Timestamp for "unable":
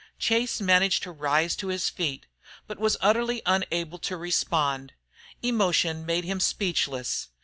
3.45-3.99